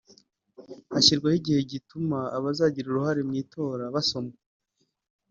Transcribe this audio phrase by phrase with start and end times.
[0.93, 4.33] hashyirwaho igihe gituma abazagira uruhare mu itora basoma